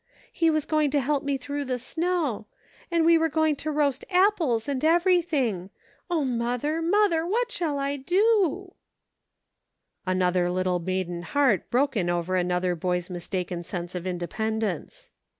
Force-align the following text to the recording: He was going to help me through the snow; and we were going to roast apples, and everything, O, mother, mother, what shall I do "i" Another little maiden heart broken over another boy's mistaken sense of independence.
He 0.31 0.49
was 0.49 0.65
going 0.65 0.89
to 0.89 0.99
help 0.99 1.23
me 1.23 1.37
through 1.37 1.65
the 1.65 1.77
snow; 1.77 2.47
and 2.89 3.05
we 3.05 3.19
were 3.19 3.29
going 3.29 3.55
to 3.57 3.69
roast 3.69 4.03
apples, 4.09 4.67
and 4.67 4.83
everything, 4.83 5.69
O, 6.09 6.25
mother, 6.25 6.81
mother, 6.81 7.23
what 7.23 7.51
shall 7.51 7.77
I 7.77 7.97
do 7.97 8.73
"i" 10.07 10.11
Another 10.13 10.49
little 10.49 10.79
maiden 10.79 11.21
heart 11.21 11.69
broken 11.69 12.09
over 12.09 12.35
another 12.35 12.73
boy's 12.73 13.11
mistaken 13.11 13.61
sense 13.61 13.93
of 13.93 14.07
independence. 14.07 15.11